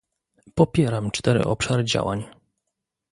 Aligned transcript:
Popieram 0.55 1.09
cztery 1.11 1.43
obszary 1.45 1.85
działań 1.85 2.23